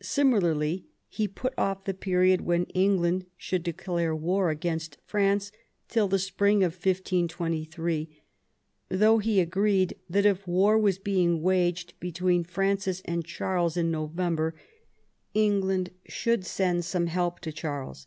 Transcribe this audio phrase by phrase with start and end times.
[0.00, 5.52] Similarly he put off the period when England should declare war against France
[5.90, 8.08] till the spring of 1523,
[8.88, 14.54] though he agreed that if war was being waged between Francis and Charles in November,
[15.34, 18.06] England should send some help to Charles.